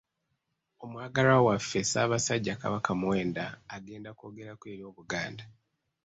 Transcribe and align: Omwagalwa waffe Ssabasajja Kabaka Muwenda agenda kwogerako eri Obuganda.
Omwagalwa 0.83 1.37
waffe 1.47 1.79
Ssabasajja 1.85 2.53
Kabaka 2.61 2.91
Muwenda 2.99 3.45
agenda 3.75 4.09
kwogerako 4.17 4.65
eri 4.73 4.83
Obuganda. 4.89 5.45